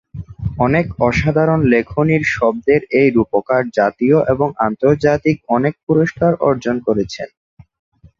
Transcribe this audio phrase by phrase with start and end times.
[0.59, 7.29] অনেক অসাধারণ লেখনীর শব্দের এই রূপকার জাতীয় এবং আন্তর্জাতিক অনেক পুরস্কার অর্জন করেছেন।